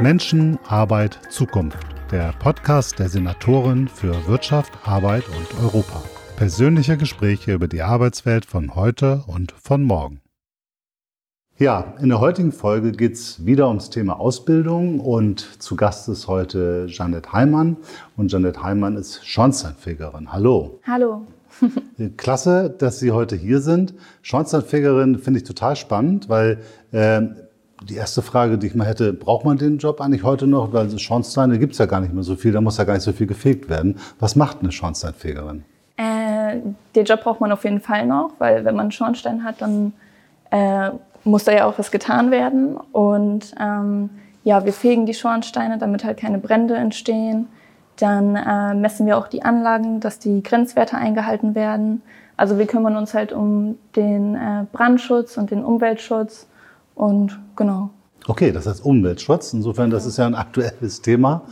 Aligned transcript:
Menschen, 0.00 0.58
Arbeit, 0.66 1.18
Zukunft. 1.30 1.78
Der 2.10 2.32
Podcast 2.38 2.98
der 2.98 3.08
Senatorin 3.08 3.88
für 3.88 4.26
Wirtschaft, 4.26 4.72
Arbeit 4.84 5.24
und 5.28 5.62
Europa. 5.62 6.02
Persönliche 6.36 6.96
Gespräche 6.96 7.54
über 7.54 7.68
die 7.68 7.82
Arbeitswelt 7.82 8.44
von 8.44 8.74
heute 8.74 9.22
und 9.26 9.52
von 9.52 9.84
morgen. 9.84 10.20
Ja, 11.56 11.94
in 12.00 12.08
der 12.08 12.18
heutigen 12.18 12.50
Folge 12.50 12.90
geht 12.92 13.14
es 13.14 13.46
wieder 13.46 13.68
ums 13.68 13.88
Thema 13.88 14.18
Ausbildung 14.18 14.98
und 14.98 15.62
zu 15.62 15.76
Gast 15.76 16.08
ist 16.08 16.26
heute 16.26 16.86
Janette 16.88 17.32
Heimann. 17.32 17.76
Und 18.16 18.32
Janette 18.32 18.62
Heimann 18.62 18.96
ist 18.96 19.24
Schornsteinfegerin. 19.24 20.32
Hallo. 20.32 20.80
Hallo. 20.86 21.26
Klasse, 22.16 22.74
dass 22.76 22.98
Sie 22.98 23.12
heute 23.12 23.36
hier 23.36 23.60
sind. 23.60 23.94
Schornsteinfegerin 24.22 25.18
finde 25.18 25.38
ich 25.38 25.44
total 25.44 25.76
spannend, 25.76 26.28
weil 26.28 26.58
äh, 26.90 27.22
die 27.88 27.96
erste 27.96 28.22
Frage, 28.22 28.58
die 28.58 28.66
ich 28.66 28.74
mal 28.74 28.86
hätte, 28.86 29.12
braucht 29.12 29.44
man 29.44 29.58
den 29.58 29.78
Job 29.78 30.00
eigentlich 30.00 30.24
heute 30.24 30.46
noch? 30.46 30.72
Weil 30.72 30.98
Schornsteine 30.98 31.58
gibt 31.58 31.72
es 31.72 31.78
ja 31.78 31.86
gar 31.86 32.00
nicht 32.00 32.12
mehr 32.12 32.22
so 32.22 32.36
viel, 32.36 32.52
da 32.52 32.60
muss 32.60 32.78
ja 32.78 32.84
gar 32.84 32.94
nicht 32.94 33.02
so 33.02 33.12
viel 33.12 33.26
gefegt 33.26 33.68
werden. 33.68 33.98
Was 34.18 34.36
macht 34.36 34.60
eine 34.60 34.72
Schornsteinfegerin? 34.72 35.64
Äh, 35.96 36.60
den 36.94 37.04
Job 37.04 37.22
braucht 37.22 37.40
man 37.40 37.52
auf 37.52 37.64
jeden 37.64 37.80
Fall 37.80 38.06
noch, 38.06 38.32
weil 38.38 38.64
wenn 38.64 38.74
man 38.74 38.84
einen 38.84 38.92
Schornstein 38.92 39.44
hat, 39.44 39.60
dann 39.60 39.92
äh, 40.50 40.90
muss 41.24 41.44
da 41.44 41.52
ja 41.52 41.66
auch 41.66 41.78
was 41.78 41.90
getan 41.90 42.30
werden. 42.30 42.76
Und 42.92 43.54
ähm, 43.60 44.10
ja, 44.42 44.64
wir 44.64 44.72
fegen 44.72 45.06
die 45.06 45.14
Schornsteine, 45.14 45.78
damit 45.78 46.04
halt 46.04 46.18
keine 46.18 46.38
Brände 46.38 46.74
entstehen. 46.74 47.48
Dann 47.96 48.34
äh, 48.36 48.74
messen 48.74 49.06
wir 49.06 49.16
auch 49.16 49.28
die 49.28 49.42
Anlagen, 49.42 50.00
dass 50.00 50.18
die 50.18 50.42
Grenzwerte 50.42 50.96
eingehalten 50.96 51.54
werden. 51.54 52.02
Also 52.36 52.58
wir 52.58 52.66
kümmern 52.66 52.96
uns 52.96 53.14
halt 53.14 53.32
um 53.32 53.78
den 53.94 54.34
äh, 54.34 54.64
Brandschutz 54.72 55.36
und 55.36 55.52
den 55.52 55.64
Umweltschutz 55.64 56.48
und 56.94 57.38
genau. 57.56 57.90
Okay, 58.26 58.52
das 58.52 58.66
heißt 58.66 58.84
Umweltschutz. 58.84 59.52
Insofern, 59.52 59.90
das 59.90 60.06
ist 60.06 60.16
ja 60.16 60.26
ein 60.26 60.34
aktuelles 60.34 61.02
Thema. 61.02 61.42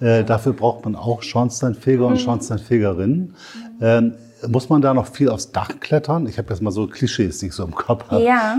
Äh, 0.00 0.24
dafür 0.24 0.52
braucht 0.52 0.84
man 0.84 0.94
auch 0.94 1.22
Schornsteinfeger 1.22 2.06
und 2.06 2.14
mhm. 2.14 2.18
Schornsteinfegerinnen. 2.18 3.34
Ähm, 3.80 4.14
muss 4.48 4.68
man 4.68 4.80
da 4.80 4.94
noch 4.94 5.06
viel 5.06 5.28
aufs 5.28 5.52
Dach 5.52 5.80
klettern? 5.80 6.26
Ich 6.26 6.38
habe 6.38 6.48
jetzt 6.50 6.62
mal 6.62 6.70
so 6.70 6.86
Klischees, 6.86 7.38
die 7.38 7.46
ich 7.46 7.52
so 7.52 7.64
im 7.64 7.74
Kopf 7.74 8.10
habe. 8.10 8.22
Ja. 8.22 8.58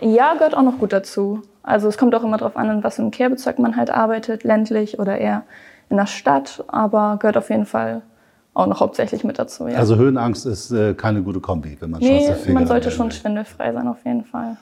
ja, 0.00 0.34
gehört 0.34 0.56
auch 0.56 0.62
noch 0.62 0.78
gut 0.78 0.92
dazu. 0.92 1.42
Also 1.62 1.88
es 1.88 1.98
kommt 1.98 2.14
auch 2.14 2.22
immer 2.22 2.36
darauf 2.36 2.56
an, 2.56 2.70
in 2.70 2.84
was 2.84 2.96
für 2.96 3.02
einem 3.02 3.10
Kehrbezirk 3.10 3.58
man 3.58 3.76
halt 3.76 3.90
arbeitet, 3.90 4.44
ländlich 4.44 4.98
oder 4.98 5.18
eher 5.18 5.42
in 5.88 5.96
der 5.96 6.06
Stadt, 6.06 6.64
aber 6.68 7.16
gehört 7.18 7.36
auf 7.36 7.50
jeden 7.50 7.66
Fall 7.66 8.02
auch 8.54 8.66
noch 8.66 8.80
hauptsächlich 8.80 9.24
mit 9.24 9.38
dazu. 9.38 9.66
Ja. 9.66 9.78
Also 9.78 9.96
Höhenangst 9.96 10.46
ist 10.46 10.70
äh, 10.70 10.94
keine 10.94 11.22
gute 11.22 11.40
Kombi, 11.40 11.76
wenn 11.80 11.90
man 11.90 12.00
nee, 12.00 12.30
man 12.48 12.66
sollte 12.66 12.90
schon 12.90 13.10
schwindelfrei 13.10 13.72
sein 13.72 13.86
auf 13.88 13.98
jeden 14.04 14.24
Fall. 14.24 14.56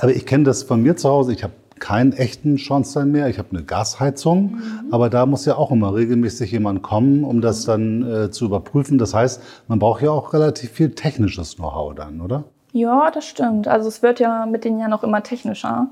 Aber 0.00 0.12
ich 0.12 0.26
kenne 0.26 0.44
das 0.44 0.62
von 0.62 0.82
mir 0.82 0.96
zu 0.96 1.08
Hause. 1.08 1.32
Ich 1.32 1.42
habe 1.42 1.52
keinen 1.78 2.12
echten 2.12 2.58
Schornstein 2.58 3.12
mehr. 3.12 3.28
Ich 3.28 3.38
habe 3.38 3.48
eine 3.50 3.62
Gasheizung, 3.64 4.52
mhm. 4.52 4.60
aber 4.90 5.10
da 5.10 5.26
muss 5.26 5.44
ja 5.44 5.56
auch 5.56 5.70
immer 5.70 5.94
regelmäßig 5.94 6.52
jemand 6.52 6.82
kommen, 6.82 7.24
um 7.24 7.40
das 7.40 7.64
dann 7.64 8.02
äh, 8.02 8.30
zu 8.30 8.46
überprüfen. 8.46 8.98
Das 8.98 9.14
heißt, 9.14 9.40
man 9.68 9.78
braucht 9.78 10.02
ja 10.02 10.10
auch 10.10 10.32
relativ 10.32 10.72
viel 10.72 10.90
technisches 10.90 11.56
Know-how 11.56 11.94
dann, 11.94 12.20
oder? 12.20 12.44
Ja, 12.72 13.10
das 13.10 13.24
stimmt. 13.24 13.68
Also 13.68 13.88
es 13.88 14.02
wird 14.02 14.20
ja 14.20 14.46
mit 14.46 14.64
den 14.64 14.78
Jahren 14.78 14.92
auch 14.92 15.02
immer 15.02 15.22
technischer. 15.22 15.88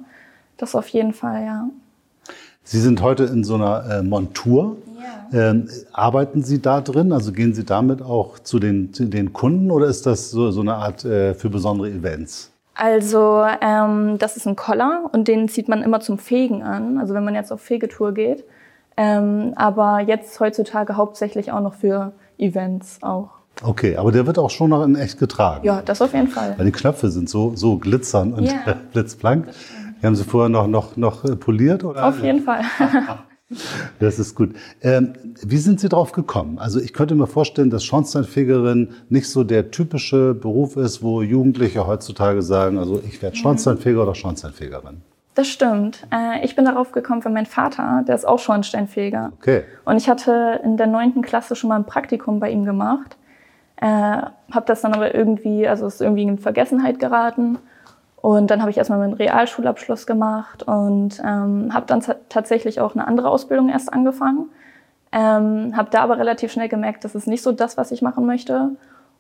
Das 0.56 0.74
auf 0.74 0.88
jeden 0.88 1.12
Fall, 1.12 1.44
ja. 1.44 1.68
Sie 2.62 2.80
sind 2.80 3.00
heute 3.00 3.24
in 3.24 3.44
so 3.44 3.54
einer 3.54 3.88
äh, 3.88 4.02
Montur. 4.02 4.76
Ja. 5.32 5.50
Ähm, 5.50 5.68
arbeiten 5.92 6.42
Sie 6.42 6.60
da 6.60 6.80
drin? 6.80 7.12
Also 7.12 7.32
gehen 7.32 7.54
Sie 7.54 7.64
damit 7.64 8.02
auch 8.02 8.38
zu 8.40 8.58
den, 8.58 8.92
zu 8.92 9.04
den 9.04 9.32
Kunden 9.32 9.70
oder 9.70 9.86
ist 9.86 10.04
das 10.04 10.30
so, 10.30 10.50
so 10.50 10.62
eine 10.62 10.74
Art 10.74 11.04
äh, 11.04 11.34
für 11.34 11.48
besondere 11.48 11.90
Events? 11.90 12.50
Also 12.76 13.44
ähm, 13.62 14.18
das 14.18 14.36
ist 14.36 14.46
ein 14.46 14.54
Collar 14.54 15.08
und 15.12 15.28
den 15.28 15.48
zieht 15.48 15.68
man 15.68 15.82
immer 15.82 16.00
zum 16.00 16.18
Fegen 16.18 16.62
an, 16.62 16.98
also 16.98 17.14
wenn 17.14 17.24
man 17.24 17.34
jetzt 17.34 17.50
auf 17.50 17.60
Fegetour 17.62 18.12
geht. 18.12 18.44
Ähm, 18.98 19.52
aber 19.56 20.00
jetzt 20.00 20.38
heutzutage 20.40 20.96
hauptsächlich 20.96 21.52
auch 21.52 21.60
noch 21.60 21.74
für 21.74 22.12
Events 22.38 22.98
auch. 23.02 23.30
Okay, 23.62 23.96
aber 23.96 24.12
der 24.12 24.26
wird 24.26 24.38
auch 24.38 24.50
schon 24.50 24.70
noch 24.70 24.84
in 24.84 24.96
echt 24.96 25.18
getragen. 25.18 25.64
Ja, 25.64 25.80
das 25.82 26.02
auf 26.02 26.12
jeden 26.12 26.28
Fall. 26.28 26.54
Weil 26.58 26.66
die 26.66 26.72
Knöpfe 26.72 27.10
sind 27.10 27.28
so, 27.28 27.52
so 27.54 27.78
glitzern 27.78 28.34
und 28.34 28.44
ja. 28.44 28.76
blitzblank. 28.92 29.48
Die 30.00 30.06
haben 30.06 30.14
Sie 30.14 30.24
vorher 30.24 30.50
noch, 30.50 30.66
noch, 30.66 30.96
noch 30.96 31.24
poliert? 31.40 31.82
Oder? 31.82 32.06
Auf 32.06 32.22
jeden 32.22 32.42
Fall. 32.42 32.60
Das 34.00 34.18
ist 34.18 34.34
gut. 34.34 34.54
Ähm, 34.82 35.12
wie 35.42 35.58
sind 35.58 35.78
Sie 35.78 35.88
drauf 35.88 36.12
gekommen? 36.12 36.58
Also 36.58 36.80
ich 36.80 36.92
könnte 36.92 37.14
mir 37.14 37.28
vorstellen, 37.28 37.70
dass 37.70 37.84
Schornsteinfegerin 37.84 38.94
nicht 39.08 39.30
so 39.30 39.44
der 39.44 39.70
typische 39.70 40.34
Beruf 40.34 40.76
ist, 40.76 41.02
wo 41.02 41.22
Jugendliche 41.22 41.86
heutzutage 41.86 42.42
sagen, 42.42 42.78
also 42.78 43.00
ich 43.06 43.22
werde 43.22 43.36
mhm. 43.36 43.40
Schornsteinfeger 43.40 44.02
oder 44.02 44.14
Schornsteinfegerin. 44.14 45.02
Das 45.34 45.48
stimmt. 45.48 46.06
Äh, 46.10 46.44
ich 46.44 46.56
bin 46.56 46.64
darauf 46.64 46.92
gekommen 46.92 47.22
für 47.22 47.30
meinen 47.30 47.46
Vater, 47.46 48.04
der 48.08 48.14
ist 48.14 48.26
auch 48.26 48.38
Schornsteinfeger. 48.38 49.32
Okay. 49.38 49.62
Und 49.84 49.96
ich 49.98 50.08
hatte 50.08 50.60
in 50.64 50.76
der 50.76 50.86
neunten 50.86 51.22
Klasse 51.22 51.54
schon 51.54 51.68
mal 51.68 51.76
ein 51.76 51.86
Praktikum 51.86 52.40
bei 52.40 52.50
ihm 52.50 52.64
gemacht. 52.64 53.16
Äh, 53.76 53.86
habe 53.86 54.64
das 54.66 54.80
dann 54.80 54.94
aber 54.94 55.14
irgendwie, 55.14 55.68
also 55.68 55.86
ist 55.86 56.00
irgendwie 56.00 56.22
in 56.22 56.38
Vergessenheit 56.38 56.98
geraten 56.98 57.58
und 58.26 58.50
dann 58.50 58.60
habe 58.60 58.72
ich 58.72 58.76
erstmal 58.76 58.98
meinen 58.98 59.12
Realschulabschluss 59.12 60.04
gemacht 60.04 60.64
und 60.64 61.22
ähm, 61.24 61.72
habe 61.72 61.86
dann 61.86 62.02
tatsächlich 62.28 62.80
auch 62.80 62.96
eine 62.96 63.06
andere 63.06 63.28
Ausbildung 63.28 63.68
erst 63.68 63.92
angefangen. 63.92 64.46
Ähm, 65.12 65.76
habe 65.76 65.90
da 65.92 66.00
aber 66.00 66.18
relativ 66.18 66.50
schnell 66.50 66.68
gemerkt, 66.68 67.04
das 67.04 67.14
ist 67.14 67.28
nicht 67.28 67.44
so 67.44 67.52
das, 67.52 67.76
was 67.76 67.92
ich 67.92 68.02
machen 68.02 68.26
möchte. 68.26 68.70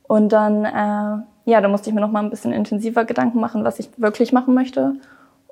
Und 0.02 0.30
dann, 0.30 0.64
äh, 0.64 1.22
ja, 1.48 1.60
da 1.60 1.68
musste 1.68 1.88
ich 1.88 1.94
mir 1.94 2.00
noch 2.00 2.10
mal 2.10 2.24
ein 2.24 2.30
bisschen 2.30 2.52
intensiver 2.52 3.04
Gedanken 3.04 3.38
machen, 3.38 3.62
was 3.62 3.78
ich 3.78 3.90
wirklich 3.96 4.32
machen 4.32 4.54
möchte. 4.54 4.96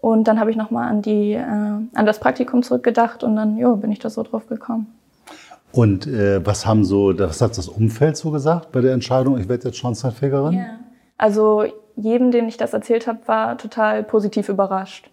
Und 0.00 0.26
dann 0.26 0.41
habe 0.41 0.50
ich 0.50 0.56
noch 0.56 0.72
mal 0.72 0.88
an 0.88 1.00
die, 1.00 1.34
äh, 1.34 1.44
an 1.44 2.06
das 2.06 2.19
Praktikum 2.19 2.64
zurückgedacht 2.64 3.22
und 3.22 3.37
dann, 3.37 3.56
jo, 3.56 3.76
bin 3.76 3.93
ich 3.93 4.00
da 4.00 4.10
so 4.10 4.25
drauf 4.25 4.48
gekommen. 4.48 4.93
Und 5.70 6.09
äh, 6.09 6.44
was 6.44 6.66
haben 6.66 6.84
so, 6.84 7.16
was 7.16 7.41
hat 7.41 7.56
das 7.56 7.69
Umfeld 7.69 8.16
so 8.16 8.32
gesagt 8.32 8.72
bei 8.72 8.81
der 8.81 8.94
Entscheidung, 8.94 9.38
ich 9.38 9.48
werde 9.48 9.69
jetzt 9.69 9.78
Schornsteinfegerin? 9.78 10.54
Ja. 10.54 10.64
Also 11.16 11.62
jedem, 11.97 12.31
dem 12.31 12.49
ich 12.49 12.56
das 12.56 12.72
erzählt 12.72 13.06
habe, 13.06 13.21
war 13.27 13.59
total 13.59 14.03
positiv 14.03 14.49
überrascht, 14.49 15.10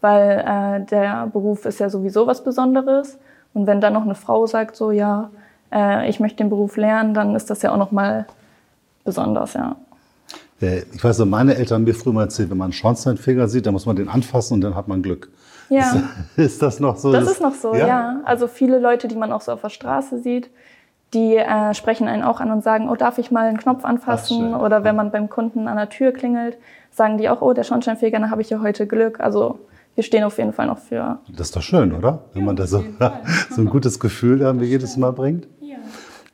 weil 0.00 0.44
äh, 0.46 0.86
der 0.86 1.26
Beruf 1.26 1.64
ist 1.66 1.80
ja 1.80 1.90
sowieso 1.90 2.26
was 2.26 2.44
Besonderes. 2.44 3.18
Und 3.52 3.66
wenn 3.66 3.80
dann 3.80 3.92
noch 3.92 4.04
eine 4.04 4.14
Frau 4.14 4.46
sagt, 4.46 4.76
so 4.76 4.92
ja, 4.92 5.30
äh, 5.72 6.08
ich 6.08 6.20
möchte 6.20 6.38
den 6.38 6.50
Beruf 6.50 6.76
lernen, 6.76 7.14
dann 7.14 7.34
ist 7.34 7.50
das 7.50 7.62
ja 7.62 7.72
auch 7.72 7.78
noch 7.78 7.90
mal 7.90 8.26
besonders, 9.04 9.54
ja. 9.54 9.76
Äh, 10.60 10.82
ich 10.92 11.02
weiß, 11.02 11.18
meine 11.24 11.56
Eltern 11.56 11.76
haben 11.76 11.84
mir 11.84 11.94
früher 11.94 12.12
mal 12.12 12.24
erzählt, 12.24 12.50
wenn 12.50 12.58
man 12.58 12.66
einen 12.66 12.72
Schornsteinfeger 12.72 13.48
sieht, 13.48 13.66
dann 13.66 13.72
muss 13.72 13.86
man 13.86 13.96
den 13.96 14.08
anfassen 14.08 14.54
und 14.54 14.60
dann 14.60 14.74
hat 14.74 14.88
man 14.88 15.02
Glück. 15.02 15.30
Ja. 15.68 15.92
Ist, 15.92 16.04
ist 16.36 16.62
das 16.62 16.80
noch 16.80 16.96
so? 16.96 17.12
Das 17.12 17.30
ist 17.30 17.40
noch 17.40 17.54
so, 17.54 17.74
ja? 17.74 17.86
ja. 17.86 18.20
Also 18.24 18.46
viele 18.46 18.78
Leute, 18.78 19.08
die 19.08 19.16
man 19.16 19.32
auch 19.32 19.40
so 19.40 19.52
auf 19.52 19.62
der 19.62 19.70
Straße 19.70 20.18
sieht, 20.18 20.50
die 21.14 21.36
äh, 21.36 21.74
sprechen 21.74 22.08
einen 22.08 22.22
auch 22.22 22.40
an 22.40 22.50
und 22.50 22.62
sagen, 22.62 22.88
oh, 22.88 22.94
darf 22.94 23.18
ich 23.18 23.30
mal 23.30 23.46
einen 23.46 23.58
Knopf 23.58 23.84
anfassen? 23.84 24.54
Ach, 24.54 24.62
Oder 24.62 24.84
wenn 24.84 24.94
man 24.94 25.10
beim 25.10 25.28
Kunden 25.28 25.66
an 25.66 25.76
der 25.76 25.88
Tür 25.88 26.12
klingelt, 26.12 26.56
sagen 26.90 27.18
die 27.18 27.28
auch, 27.28 27.42
oh, 27.42 27.52
der 27.52 27.64
Schornsteinfeger, 27.64 28.18
da 28.20 28.30
habe 28.30 28.42
ich 28.42 28.50
ja 28.50 28.60
heute 28.60 28.86
Glück. 28.86 29.20
Also 29.20 29.58
wir 29.94 30.04
stehen 30.04 30.22
auf 30.24 30.38
jeden 30.38 30.52
Fall 30.52 30.66
noch 30.66 30.78
für. 30.78 31.18
Das 31.28 31.48
ist 31.48 31.56
doch 31.56 31.62
schön, 31.62 31.92
oder? 31.92 32.20
Wenn 32.32 32.42
ja, 32.42 32.46
man 32.46 32.56
da 32.56 32.66
so, 32.66 32.84
so 33.50 33.60
ein 33.60 33.66
gutes 33.66 33.98
Gefühl 33.98 34.40
irgendwie 34.40 34.66
jedes 34.66 34.96
Mal 34.96 35.12
bringt. 35.12 35.48
Ja. 35.60 35.76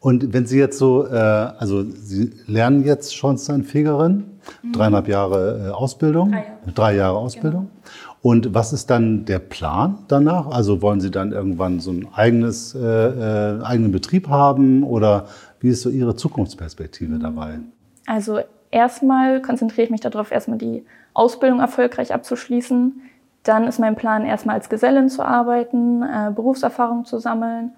Und 0.00 0.34
wenn 0.34 0.46
Sie 0.46 0.58
jetzt 0.58 0.78
so, 0.78 1.06
äh, 1.06 1.16
also 1.16 1.82
Sie 1.82 2.32
lernen 2.46 2.84
jetzt 2.84 3.16
Schornsteinfegerin, 3.16 4.24
mhm. 4.62 4.72
dreieinhalb 4.72 5.08
Jahre 5.08 5.68
äh, 5.68 5.70
Ausbildung, 5.70 6.32
drei 6.32 6.38
Jahre, 6.38 6.72
drei 6.74 6.94
Jahre 6.96 7.18
Ausbildung. 7.18 7.70
Genau. 7.70 8.05
Und 8.26 8.52
was 8.56 8.72
ist 8.72 8.90
dann 8.90 9.24
der 9.24 9.38
Plan 9.38 9.98
danach? 10.08 10.48
Also 10.48 10.82
wollen 10.82 11.00
Sie 11.00 11.12
dann 11.12 11.30
irgendwann 11.30 11.78
so 11.78 11.92
ein 11.92 12.08
eigenes, 12.12 12.74
äh, 12.74 12.80
äh, 12.80 13.62
eigenen 13.62 13.92
Betrieb 13.92 14.28
haben 14.28 14.82
oder 14.82 15.26
wie 15.60 15.68
ist 15.68 15.82
so 15.82 15.90
Ihre 15.90 16.16
Zukunftsperspektive 16.16 17.20
dabei? 17.20 17.60
Also 18.04 18.40
erstmal 18.72 19.40
konzentriere 19.42 19.84
ich 19.84 19.90
mich 19.92 20.00
darauf, 20.00 20.32
erstmal 20.32 20.58
die 20.58 20.84
Ausbildung 21.14 21.60
erfolgreich 21.60 22.12
abzuschließen. 22.12 23.00
Dann 23.44 23.68
ist 23.68 23.78
mein 23.78 23.94
Plan, 23.94 24.24
erstmal 24.24 24.56
als 24.56 24.68
Gesellin 24.68 25.08
zu 25.08 25.24
arbeiten, 25.24 26.02
äh, 26.02 26.32
Berufserfahrung 26.34 27.04
zu 27.04 27.20
sammeln 27.20 27.74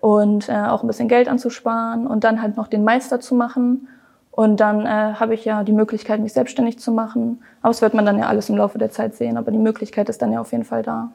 und 0.00 0.48
äh, 0.48 0.54
auch 0.54 0.82
ein 0.82 0.86
bisschen 0.86 1.08
Geld 1.08 1.28
anzusparen 1.28 2.06
und 2.06 2.24
dann 2.24 2.40
halt 2.40 2.56
noch 2.56 2.68
den 2.68 2.84
Meister 2.84 3.20
zu 3.20 3.34
machen 3.34 3.86
und 4.30 4.58
dann 4.60 4.86
äh, 4.86 5.14
habe 5.14 5.34
ich 5.34 5.44
ja 5.44 5.64
die 5.64 5.72
Möglichkeit, 5.72 6.20
mich 6.20 6.32
selbstständig 6.32 6.78
zu 6.78 6.92
machen. 6.92 7.42
Aber 7.62 7.70
das 7.70 7.82
wird 7.82 7.94
man 7.94 8.06
dann 8.06 8.18
ja 8.18 8.26
alles 8.26 8.48
im 8.48 8.56
Laufe 8.56 8.78
der 8.78 8.90
Zeit 8.90 9.14
sehen. 9.16 9.36
Aber 9.36 9.50
die 9.50 9.58
Möglichkeit 9.58 10.08
ist 10.08 10.22
dann 10.22 10.32
ja 10.32 10.40
auf 10.40 10.52
jeden 10.52 10.64
Fall 10.64 10.82
da. 10.82 11.10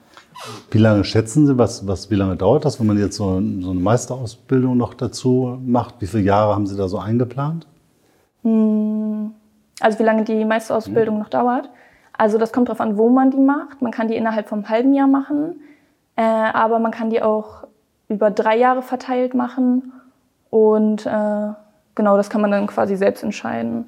Wie 0.69 0.77
lange 0.77 1.03
schätzen 1.05 1.47
Sie, 1.47 1.57
was, 1.57 1.87
was, 1.87 2.11
wie 2.11 2.15
lange 2.15 2.35
dauert 2.35 2.65
das, 2.65 2.79
wenn 2.79 2.87
man 2.87 2.97
jetzt 2.97 3.15
so, 3.15 3.41
so 3.61 3.71
eine 3.71 3.79
Meisterausbildung 3.79 4.75
noch 4.75 4.93
dazu 4.93 5.57
macht? 5.65 5.95
Wie 5.99 6.07
viele 6.07 6.23
Jahre 6.23 6.53
haben 6.53 6.67
Sie 6.67 6.75
da 6.75 6.89
so 6.89 6.99
eingeplant? 6.99 7.67
Hm, 8.43 9.31
also 9.79 9.99
wie 9.99 10.03
lange 10.03 10.25
die 10.25 10.43
Meisterausbildung 10.43 11.15
mhm. 11.15 11.21
noch 11.21 11.29
dauert? 11.29 11.69
Also 12.17 12.37
das 12.37 12.51
kommt 12.51 12.67
darauf 12.67 12.81
an, 12.81 12.97
wo 12.97 13.09
man 13.09 13.31
die 13.31 13.39
macht. 13.39 13.81
Man 13.81 13.91
kann 13.91 14.09
die 14.09 14.15
innerhalb 14.15 14.49
vom 14.49 14.67
halben 14.69 14.93
Jahr 14.93 15.07
machen, 15.07 15.61
äh, 16.17 16.21
aber 16.21 16.79
man 16.79 16.91
kann 16.91 17.09
die 17.09 17.21
auch 17.21 17.65
über 18.09 18.29
drei 18.29 18.57
Jahre 18.57 18.81
verteilt 18.81 19.33
machen. 19.33 19.93
Und 20.49 21.05
äh, 21.05 21.49
genau, 21.95 22.17
das 22.17 22.29
kann 22.29 22.41
man 22.41 22.51
dann 22.51 22.67
quasi 22.67 22.95
selbst 22.95 23.23
entscheiden. 23.23 23.85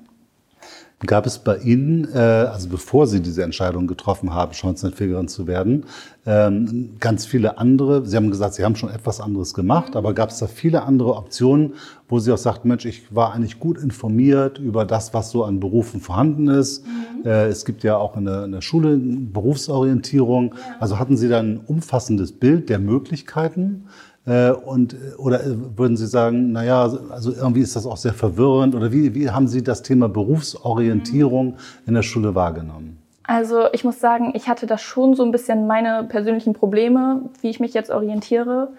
Gab 1.05 1.27
es 1.27 1.37
bei 1.37 1.57
Ihnen, 1.57 2.07
äh, 2.11 2.17
also 2.17 2.69
bevor 2.69 3.05
Sie 3.05 3.21
diese 3.21 3.43
Entscheidung 3.43 3.85
getroffen 3.85 4.33
haben, 4.33 4.53
Schornsteinfegerin 4.53 5.27
zu 5.27 5.45
werden, 5.45 5.85
ähm, 6.25 6.95
ganz 6.99 7.27
viele 7.27 7.59
andere, 7.59 8.03
Sie 8.07 8.17
haben 8.17 8.31
gesagt, 8.31 8.55
Sie 8.55 8.65
haben 8.65 8.75
schon 8.75 8.89
etwas 8.89 9.21
anderes 9.21 9.53
gemacht, 9.53 9.95
aber 9.95 10.15
gab 10.15 10.31
es 10.31 10.39
da 10.39 10.47
viele 10.47 10.81
andere 10.81 11.15
Optionen, 11.15 11.73
wo 12.09 12.17
Sie 12.17 12.31
auch 12.31 12.39
sagten, 12.39 12.67
Mensch, 12.67 12.85
ich 12.85 13.13
war 13.13 13.33
eigentlich 13.33 13.59
gut 13.59 13.77
informiert 13.77 14.57
über 14.57 14.85
das, 14.85 15.13
was 15.13 15.29
so 15.29 15.43
an 15.43 15.59
Berufen 15.59 16.01
vorhanden 16.01 16.47
ist. 16.47 16.83
Mhm. 16.83 17.27
Äh, 17.27 17.45
es 17.45 17.63
gibt 17.63 17.83
ja 17.83 17.97
auch 17.97 18.17
in 18.17 18.25
der, 18.25 18.45
in 18.45 18.51
der 18.53 18.61
Schule 18.61 18.97
Berufsorientierung. 18.97 20.55
Also 20.79 20.97
hatten 20.97 21.15
Sie 21.15 21.29
da 21.29 21.37
ein 21.37 21.59
umfassendes 21.59 22.31
Bild 22.31 22.69
der 22.69 22.79
Möglichkeiten? 22.79 23.85
Äh, 24.27 24.51
und, 24.51 24.95
oder 25.17 25.39
würden 25.77 25.95
Sie 25.95 26.05
sagen, 26.05 26.51
naja, 26.51 26.91
also 27.09 27.31
irgendwie 27.31 27.61
ist 27.61 27.75
das 27.75 27.85
auch 27.85 27.97
sehr 27.97 28.13
verwirrend? 28.13 28.75
Oder 28.75 28.91
wie, 28.91 29.15
wie 29.15 29.29
haben 29.31 29.47
Sie 29.47 29.63
das 29.63 29.81
Thema 29.81 30.09
Berufsorientierung 30.09 31.55
in 31.85 31.93
der 31.93 32.03
Schule 32.03 32.35
wahrgenommen? 32.35 33.01
Also 33.23 33.71
ich 33.71 33.83
muss 33.83 33.99
sagen, 33.99 34.31
ich 34.35 34.47
hatte 34.47 34.67
da 34.67 34.77
schon 34.77 35.15
so 35.15 35.23
ein 35.23 35.31
bisschen 35.31 35.67
meine 35.67 36.03
persönlichen 36.03 36.53
Probleme, 36.53 37.29
wie 37.41 37.49
ich 37.49 37.59
mich 37.59 37.73
jetzt 37.73 37.89
orientiere. 37.89 38.69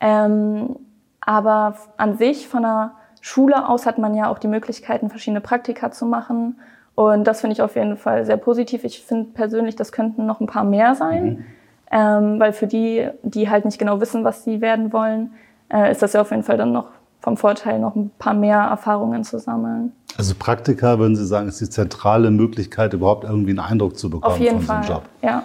Ähm, 0.00 0.76
aber 1.20 1.76
an 1.96 2.16
sich 2.16 2.48
von 2.48 2.62
der 2.62 2.92
Schule 3.20 3.68
aus 3.68 3.86
hat 3.86 3.98
man 3.98 4.14
ja 4.14 4.28
auch 4.30 4.38
die 4.38 4.48
Möglichkeiten, 4.48 5.10
verschiedene 5.10 5.40
Praktika 5.40 5.90
zu 5.90 6.06
machen. 6.06 6.56
Und 6.94 7.24
das 7.24 7.40
finde 7.40 7.54
ich 7.54 7.62
auf 7.62 7.74
jeden 7.74 7.96
Fall 7.96 8.24
sehr 8.24 8.36
positiv. 8.36 8.84
Ich 8.84 9.02
finde 9.02 9.30
persönlich, 9.32 9.74
das 9.74 9.90
könnten 9.90 10.26
noch 10.26 10.40
ein 10.40 10.46
paar 10.46 10.64
mehr 10.64 10.94
sein. 10.94 11.24
Mhm. 11.24 11.44
Ähm, 11.94 12.40
weil 12.40 12.52
für 12.52 12.66
die, 12.66 13.08
die 13.22 13.48
halt 13.48 13.64
nicht 13.64 13.78
genau 13.78 14.00
wissen, 14.00 14.24
was 14.24 14.42
sie 14.42 14.60
werden 14.60 14.92
wollen, 14.92 15.30
äh, 15.72 15.92
ist 15.92 16.02
das 16.02 16.12
ja 16.12 16.22
auf 16.22 16.30
jeden 16.32 16.42
Fall 16.42 16.56
dann 16.58 16.72
noch 16.72 16.88
vom 17.20 17.36
Vorteil, 17.36 17.78
noch 17.78 17.94
ein 17.94 18.10
paar 18.18 18.34
mehr 18.34 18.58
Erfahrungen 18.58 19.22
zu 19.22 19.38
sammeln. 19.38 19.92
Also 20.18 20.34
Praktika, 20.36 20.98
würden 20.98 21.14
Sie 21.16 21.24
sagen, 21.24 21.48
ist 21.48 21.60
die 21.60 21.70
zentrale 21.70 22.32
Möglichkeit, 22.32 22.92
überhaupt 22.94 23.24
irgendwie 23.24 23.50
einen 23.50 23.60
Eindruck 23.60 23.96
zu 23.96 24.10
bekommen 24.10 24.34
auf 24.34 24.40
jeden 24.40 24.60
von 24.60 24.66
Fall. 24.66 24.82
so 24.84 24.92
einem 24.92 25.02
Job? 25.02 25.08
Ja. 25.22 25.42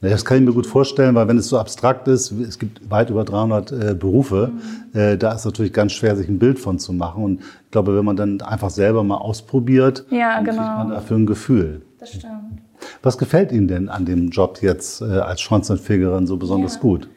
Das 0.00 0.24
kann 0.24 0.36
ich 0.38 0.44
mir 0.44 0.52
gut 0.52 0.66
vorstellen, 0.66 1.14
weil 1.16 1.26
wenn 1.26 1.38
es 1.38 1.48
so 1.48 1.58
abstrakt 1.58 2.06
ist, 2.06 2.30
es 2.30 2.58
gibt 2.58 2.88
weit 2.88 3.10
über 3.10 3.24
300 3.24 3.72
äh, 3.72 3.94
Berufe, 3.94 4.52
mhm. 4.92 4.98
äh, 4.98 5.16
da 5.16 5.32
ist 5.32 5.44
natürlich 5.44 5.72
ganz 5.72 5.92
schwer, 5.92 6.14
sich 6.16 6.28
ein 6.28 6.38
Bild 6.38 6.58
von 6.60 6.78
zu 6.78 6.92
machen. 6.92 7.24
Und 7.24 7.40
ich 7.40 7.70
glaube, 7.72 7.96
wenn 7.96 8.04
man 8.04 8.14
dann 8.14 8.40
einfach 8.42 8.70
selber 8.70 9.02
mal 9.02 9.16
ausprobiert, 9.16 10.04
ja, 10.10 10.38
genau. 10.40 10.52
kriegt 10.52 10.58
man 10.58 10.90
dafür 10.90 11.16
ein 11.16 11.26
Gefühl. 11.26 11.82
Das 11.98 12.10
stimmt. 12.10 12.60
Was 13.02 13.18
gefällt 13.18 13.52
Ihnen 13.52 13.68
denn 13.68 13.88
an 13.88 14.04
dem 14.04 14.30
Job 14.30 14.58
jetzt 14.60 15.02
äh, 15.02 15.04
als 15.04 15.40
Schornsteinfegerin 15.40 16.26
so 16.26 16.36
besonders 16.36 16.74
ja. 16.74 16.80
gut? 16.80 17.08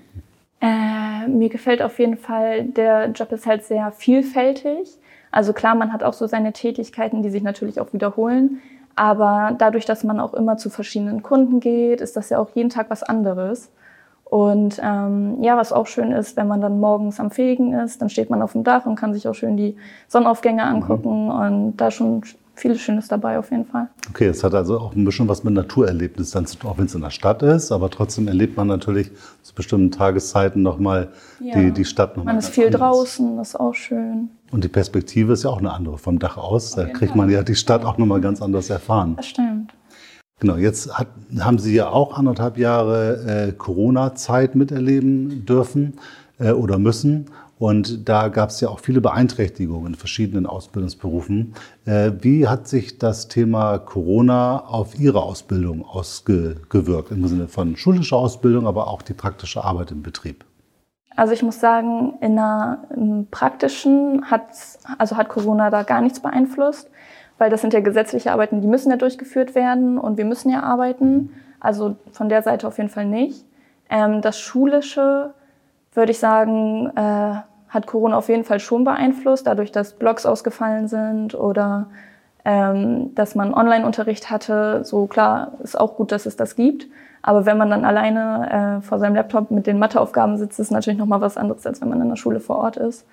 Äh, 0.62 1.28
mir 1.28 1.50
gefällt 1.50 1.82
auf 1.82 1.98
jeden 2.00 2.18
Fall, 2.18 2.66
der 2.66 3.12
Job 3.12 3.32
ist 3.32 3.46
halt 3.46 3.64
sehr 3.64 3.92
vielfältig. 3.92 4.98
Also 5.32 5.54
klar, 5.54 5.76
man 5.76 5.94
hat 5.94 6.04
auch 6.04 6.14
so 6.14 6.28
seine 6.28 6.54
Tätigkeiten, 6.54 7.24
die 7.24 7.30
sich 7.30 7.42
natürlich 7.42 7.80
auch 7.80 7.94
wiederholen. 7.94 8.60
Aber 8.96 9.56
dadurch, 9.58 9.86
dass 9.86 10.04
man 10.04 10.20
auch 10.20 10.34
immer 10.34 10.58
zu 10.58 10.70
verschiedenen 10.70 11.24
Kunden 11.24 11.60
geht, 11.60 12.02
ist 12.02 12.18
das 12.18 12.30
ja 12.30 12.40
auch 12.40 12.50
jeden 12.54 12.70
Tag 12.70 12.90
was 12.90 13.04
anderes. 13.04 13.72
Und 14.26 14.80
ähm, 14.82 15.42
ja, 15.42 15.58
was 15.58 15.74
auch 15.74 15.88
schön 15.88 16.12
ist, 16.12 16.38
wenn 16.38 16.48
man 16.48 16.62
dann 16.62 16.80
morgens 16.80 17.20
am 17.20 17.32
Fegen 17.32 17.74
ist, 17.74 18.02
dann 18.02 18.10
steht 18.10 18.30
man 18.30 18.42
auf 18.42 18.54
dem 18.54 18.64
Dach 18.64 18.86
und 18.86 18.96
kann 18.96 19.14
sich 19.14 19.28
auch 19.28 19.34
schön 19.34 19.58
die 19.58 19.76
Sonnenaufgänge 20.08 20.64
mhm. 20.64 20.70
angucken 20.70 21.26
mhm. 21.26 21.32
und 21.32 21.78
da 21.78 21.92
schon 21.92 22.22
vieles 22.62 22.80
Schönes 22.80 23.08
dabei 23.08 23.40
auf 23.40 23.52
jeden 23.52 23.66
Fall. 23.66 23.90
Okay, 24.10 24.28
es 24.28 24.44
hat 24.44 24.54
also 24.54 24.80
auch 24.80 24.96
ein 24.96 25.04
bisschen 25.04 25.28
was 25.28 25.44
mit 25.44 25.54
Naturerlebnis 25.54 26.32
dann 26.32 26.46
zu 26.46 26.58
tun, 26.58 26.70
auch 26.70 26.78
wenn 26.78 26.86
es 26.86 26.96
in 26.96 27.02
der 27.02 27.10
Stadt 27.10 27.42
ist, 27.42 27.72
aber 27.72 27.90
trotzdem 27.90 28.28
erlebt 28.28 28.56
man 28.56 28.68
natürlich 28.68 29.12
zu 29.42 29.54
bestimmten 29.54 29.92
Tageszeiten 29.92 30.62
nochmal 30.62 31.10
ja. 31.40 31.56
die, 31.56 31.72
die 31.72 31.86
Stadt 31.86 32.16
nochmal. 32.16 32.36
Man 32.36 32.40
ist 32.40 32.50
viel 32.50 32.68
anders. 32.68 32.80
draußen, 32.80 33.38
das 33.38 33.50
ist 33.50 33.56
auch 33.56 33.74
schön. 33.74 34.30
Und 34.52 34.64
die 34.64 34.70
Perspektive 34.70 35.34
ist 35.34 35.44
ja 35.44 35.50
auch 35.50 35.60
eine 35.60 35.74
andere 35.74 35.98
vom 35.98 36.20
Dach 36.20 36.38
aus. 36.38 36.72
Da 36.76 36.86
kriegt 36.86 37.16
man 37.16 37.30
ja 37.30 37.42
die 37.42 37.56
Stadt 37.56 37.84
auch 37.84 37.98
nochmal 37.98 38.22
ganz 38.22 38.42
anders 38.42 38.70
erfahren. 38.70 39.16
Das 39.16 39.28
stimmt. 39.28 39.74
Genau, 40.40 40.56
jetzt 40.56 40.98
hat, 40.98 41.08
haben 41.40 41.60
Sie 41.60 41.76
ja 41.76 41.90
auch 41.90 42.18
anderthalb 42.18 42.58
Jahre 42.58 43.48
äh, 43.48 43.52
Corona-Zeit 43.52 44.56
miterleben 44.56 45.46
dürfen 45.46 45.94
äh, 46.40 46.52
oder 46.52 46.80
müssen. 46.80 47.28
Und 47.62 48.10
da 48.10 48.30
gab 48.30 48.50
es 48.50 48.60
ja 48.60 48.70
auch 48.70 48.80
viele 48.80 49.02
Beeinträchtigungen 49.02 49.94
in 49.94 49.96
verschiedenen 49.96 50.48
Ausbildungsberufen. 50.48 51.54
Äh, 51.86 52.10
wie 52.20 52.48
hat 52.48 52.68
sich 52.68 52.98
das 52.98 53.28
Thema 53.28 53.78
Corona 53.78 54.66
auf 54.66 55.00
Ihre 55.00 55.22
Ausbildung 55.22 55.86
ausgewirkt? 55.86 57.12
Im 57.12 57.28
Sinne 57.28 57.48
von 57.48 57.78
schulischer 57.78 58.16
Ausbildung, 58.16 58.66
aber 58.66 58.88
auch 58.88 59.04
die 59.04 59.14
praktische 59.14 59.64
Arbeit 59.64 59.92
im 59.92 60.02
Betrieb? 60.02 60.44
Also 61.16 61.34
ich 61.34 61.44
muss 61.44 61.60
sagen, 61.60 62.16
in 62.20 62.36
der 62.36 62.80
praktischen 63.30 64.32
hat, 64.32 64.48
also 64.98 65.16
hat 65.16 65.30
Corona 65.30 65.70
da 65.70 65.84
gar 65.84 66.02
nichts 66.02 66.20
beeinflusst, 66.20 66.90
weil 67.38 67.52
das 67.52 67.62
sind 67.62 67.74
ja 67.76 67.80
gesetzliche 67.82 68.32
Arbeiten, 68.32 68.62
die 68.62 68.68
müssen 68.68 68.90
ja 68.90 68.98
durchgeführt 68.98 69.54
werden 69.54 70.00
und 70.00 70.18
wir 70.18 70.26
müssen 70.26 70.50
ja 70.50 70.64
arbeiten. 70.64 71.30
Also 71.60 71.98
von 72.12 72.28
der 72.28 72.42
Seite 72.42 72.68
auf 72.68 72.80
jeden 72.80 72.90
Fall 72.90 73.06
nicht. 73.06 73.46
Ähm, 73.88 74.24
das 74.24 74.40
Schulische 74.40 75.36
würde 75.94 76.12
ich 76.12 76.20
sagen, 76.20 76.88
äh, 76.96 77.42
hat 77.72 77.88
Corona 77.88 78.18
auf 78.18 78.30
jeden 78.30 78.44
Fall 78.44 78.60
schon 78.60 78.84
beeinflusst, 78.84 79.48
dadurch, 79.48 79.72
dass 79.72 79.94
Blogs 79.94 80.26
ausgefallen 80.26 80.88
sind 80.88 81.34
oder 81.34 81.88
ähm, 82.44 83.16
dass 83.16 83.34
man 83.34 83.54
Online-Unterricht 83.54 84.30
hatte. 84.30 84.84
So 84.84 85.08
klar, 85.08 85.54
ist 85.64 85.80
auch 85.80 85.96
gut, 85.96 86.12
dass 86.12 86.26
es 86.26 86.36
das 86.36 86.56
gibt. 86.56 86.88
Aber 87.22 87.46
wenn 87.46 87.58
man 87.58 87.70
dann 87.70 87.86
alleine 87.86 88.80
äh, 88.80 88.82
vor 88.82 89.00
seinem 89.00 89.16
Laptop 89.16 89.52
mit 89.52 89.68
den 89.68 89.80
Matheaufgaben 89.80 90.38
sitzt, 90.38 90.60
ist 90.60 90.72
natürlich 90.72 91.00
nochmal 91.00 91.22
was 91.22 91.38
anderes, 91.38 91.66
als 91.66 91.82
wenn 91.82 91.90
man 91.90 92.02
in 92.02 92.10
der 92.10 92.16
Schule 92.16 92.40
vor 92.40 92.58
Ort 92.58 92.78
ist. 92.78 93.06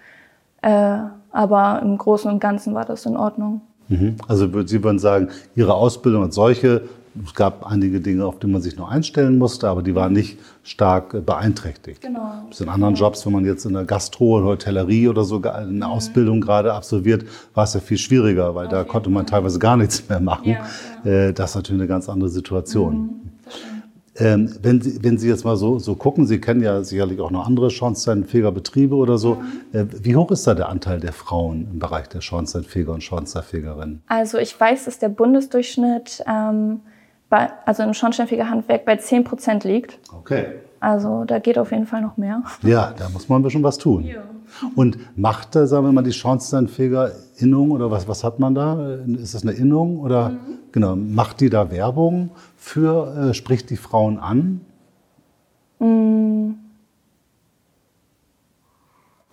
Äh, 0.63 0.99
aber 1.31 1.81
im 1.83 1.97
Großen 1.97 2.31
und 2.31 2.41
Ganzen 2.41 2.75
war 2.75 2.85
das 2.85 3.07
in 3.07 3.17
Ordnung. 3.17 3.61
Mhm. 3.89 4.17
Also 4.27 4.49
Sie 4.67 4.83
würden 4.83 4.99
sagen, 4.99 5.29
Ihre 5.55 5.75
Ausbildung 5.75 6.25
als 6.25 6.35
solche 6.35 6.83
es 7.25 7.35
gab 7.35 7.67
einige 7.67 8.01
Dinge, 8.01 8.25
auf 8.25 8.39
die 8.39 8.47
man 8.47 8.61
sich 8.61 8.77
noch 8.77 8.91
einstellen 8.91 9.39
musste, 9.39 9.69
aber 9.69 9.83
die 9.83 9.95
waren 9.95 10.13
nicht 10.13 10.39
stark 10.63 11.25
beeinträchtigt. 11.25 12.03
Genau. 12.03 12.45
Das 12.49 12.61
in 12.61 12.69
anderen 12.69 12.95
Jobs, 12.95 13.25
wenn 13.27 13.33
man 13.33 13.45
jetzt 13.45 13.65
in 13.65 13.73
der 13.73 13.85
Gastro 13.85 14.39
oder 14.39 14.47
Hotellerie 14.47 15.09
oder 15.09 15.25
so 15.25 15.41
eine 15.43 15.67
mhm. 15.67 15.83
Ausbildung 15.83 16.41
gerade 16.41 16.73
absolviert, 16.73 17.25
war 17.55 17.65
es 17.65 17.75
ja 17.75 17.81
viel 17.81 17.99
schwieriger, 17.99 18.55
weil 18.55 18.67
okay. 18.67 18.77
da 18.77 18.85
konnte 18.85 19.11
man 19.11 19.27
teilweise 19.27 19.59
gar 19.59 19.77
nichts 19.77 20.09
mehr 20.09 20.21
machen. 20.21 20.51
Ja, 20.51 20.65
ja. 21.05 21.11
Äh, 21.11 21.33
das 21.33 21.51
ist 21.51 21.57
natürlich 21.57 21.81
eine 21.81 21.89
ganz 21.89 22.09
andere 22.09 22.31
Situation. 22.31 22.95
Mhm. 22.97 23.29
Ähm, 24.21 24.53
wenn, 24.63 24.81
Sie, 24.81 25.03
wenn 25.03 25.17
Sie 25.19 25.29
jetzt 25.29 25.45
mal 25.45 25.57
so, 25.57 25.79
so 25.79 25.95
gucken, 25.95 26.27
Sie 26.27 26.41
kennen 26.41 26.63
ja 26.63 26.83
sicherlich 26.83 27.21
auch 27.21 27.31
noch 27.31 27.47
andere 27.47 27.71
Schornsteinfegerbetriebe 27.71 28.95
oder 28.95 29.17
so. 29.17 29.37
Mhm. 29.37 29.79
Äh, 29.79 29.87
wie 30.03 30.17
hoch 30.17 30.31
ist 30.31 30.47
da 30.47 30.55
der 30.55 30.69
Anteil 30.69 30.99
der 31.01 31.13
Frauen 31.13 31.69
im 31.73 31.79
Bereich 31.79 32.09
der 32.09 32.21
Schornsteinfeger 32.21 32.93
und 32.93 33.03
Schornsteinfegerinnen? 33.03 34.03
Also 34.09 34.39
ich 34.39 34.59
weiß, 34.59 34.87
dass 34.87 34.99
der 34.99 35.09
Bundesdurchschnitt 35.09 36.25
ähm, 36.27 36.81
bei, 37.29 37.51
also 37.67 37.83
im 37.83 37.95
Schornsteinfegerhandwerk 37.95 38.85
bei 38.85 38.97
10 38.97 39.25
Prozent 39.25 39.65
liegt. 39.65 39.99
Okay. 40.17 40.47
Also 40.81 41.25
da 41.25 41.39
geht 41.39 41.59
auf 41.59 41.73
jeden 41.73 41.87
Fall 41.87 42.01
noch 42.03 42.17
mehr. 42.17 42.43
Ja, 42.63 42.95
da 42.97 43.09
muss 43.09 43.29
man 43.29 43.41
ein 43.41 43.43
bisschen 43.43 43.63
was 43.63 43.79
tun. 43.79 44.05
Ja. 44.05 44.23
Und 44.75 44.99
macht 45.17 45.55
da, 45.55 45.67
sagen 45.67 45.85
wir 45.85 45.93
mal, 45.93 46.03
die 46.03 46.13
Schornsteinfeger-Innung 46.13 47.73
oder 47.73 47.91
was, 47.91 48.09
was 48.09 48.25
hat 48.25 48.39
man 48.39 48.55
da? 48.55 48.99
Ist 49.21 49.35
das 49.35 49.43
eine 49.43 49.53
Innung 49.53 49.99
oder 49.99 50.31
mhm. 50.31 50.39
genau, 50.73 50.97
macht 50.97 51.41
die 51.41 51.51
da 51.51 51.71
Werbung 51.71 52.31
für, 52.57 53.31
äh, 53.31 53.35
spricht 53.35 53.71
die 53.71 53.77
Frauen 53.77 54.19
an? 54.19 54.61
Mhm. 55.81 56.55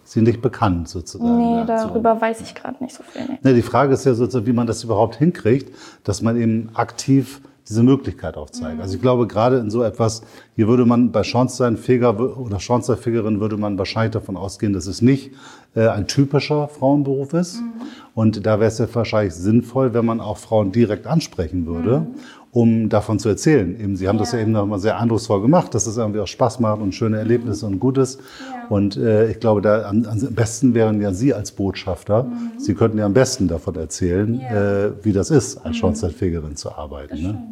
Sie 0.04 0.22
nicht 0.22 0.42
bekannt 0.42 0.88
sozusagen. 0.88 1.38
Nee, 1.38 1.64
darüber 1.66 2.20
weiß 2.22 2.42
ich 2.42 2.56
gerade 2.56 2.84
nicht 2.84 2.96
so 2.96 3.04
viel. 3.04 3.24
Nee. 3.28 3.40
Nee, 3.42 3.54
die 3.54 3.62
Frage 3.62 3.94
ist 3.94 4.06
ja 4.06 4.14
sozusagen, 4.14 4.46
wie 4.46 4.54
man 4.54 4.68
das 4.68 4.84
überhaupt 4.84 5.16
hinkriegt, 5.16 5.74
dass 6.04 6.22
man 6.22 6.38
eben 6.38 6.70
aktiv 6.76 7.42
diese 7.68 7.84
Möglichkeit 7.84 8.38
aufzeigen. 8.38 8.76
Mhm. 8.76 8.82
Also 8.82 8.96
ich 8.96 9.02
glaube, 9.02 9.28
gerade 9.28 9.58
in 9.58 9.70
so 9.70 9.84
etwas, 9.84 10.22
hier 10.56 10.68
würde 10.68 10.86
man 10.86 11.12
bei 11.12 11.24
Schornsteinfeger 11.24 12.38
oder 12.38 12.60
Schornsteinfegerin 12.60 13.40
würde 13.40 13.58
man 13.58 13.78
wahrscheinlich 13.78 14.14
davon 14.14 14.38
ausgehen, 14.38 14.74
dass 14.74 14.86
es 14.86 15.02
nicht 15.02 15.32
äh, 15.76 15.88
ein 15.88 16.08
typischer 16.08 16.68
Frauenberuf 16.68 17.34
ist. 17.34 17.62
Mhm. 17.62 17.72
Und 18.14 18.46
da 18.46 18.60
wäre 18.60 18.70
es 18.70 18.78
ja 18.78 18.88
wahrscheinlich 18.94 19.34
sinnvoll, 19.34 19.94
wenn 19.94 20.06
man 20.06 20.22
auch 20.22 20.38
Frauen 20.38 20.72
direkt 20.72 21.08
ansprechen 21.08 21.66
würde, 21.66 22.02
mhm. 22.02 22.08
Um 22.56 22.88
davon 22.88 23.20
zu 23.20 23.28
erzählen. 23.28 23.78
Eben, 23.78 23.98
Sie 23.98 24.08
haben 24.08 24.16
ja. 24.16 24.22
das 24.22 24.32
ja 24.32 24.40
eben 24.40 24.54
nochmal 24.54 24.80
sehr 24.80 24.98
eindrucksvoll 24.98 25.42
gemacht, 25.42 25.76
dass 25.76 25.88
es 25.88 25.98
irgendwie 25.98 26.22
auch 26.22 26.28
Spaß 26.28 26.62
macht 26.62 26.80
und 26.80 26.96
schöne 26.96 27.18
Erlebnisse 27.18 27.66
und 27.66 27.82
Gutes. 27.82 28.18
Ja. 28.18 28.68
Und 28.70 28.96
äh, 28.96 29.30
ich 29.30 29.42
glaube, 29.42 29.60
da 29.62 29.90
am, 29.90 30.06
am, 30.06 30.20
besten 30.34 30.74
wären 30.74 31.02
ja 31.02 31.12
Sie 31.12 31.34
als 31.34 31.52
Botschafter. 31.52 32.24
Mhm. 32.24 32.52
Sie 32.58 32.74
könnten 32.74 32.98
ja 32.98 33.06
am 33.08 33.14
besten 33.14 33.50
davon 33.50 33.76
erzählen, 33.76 34.40
ja. 34.40 34.86
äh, 34.86 34.92
wie 35.04 35.12
das 35.12 35.32
ist, 35.32 35.58
als 35.58 35.76
mhm. 35.76 35.80
Schornsteinfegerin 35.80 36.56
zu 36.56 36.72
arbeiten. 36.72 37.22
Ne? 37.22 37.44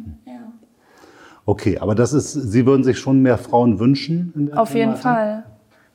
Okay, 1.44 1.78
aber 1.78 1.94
das 1.94 2.14
ist, 2.14 2.32
Sie 2.32 2.64
würden 2.64 2.82
sich 2.82 2.98
schon 2.98 3.20
mehr 3.20 3.36
Frauen 3.36 3.78
wünschen? 3.78 4.52
Auf 4.56 4.74
jeden 4.74 4.96
Fall. 4.96 5.44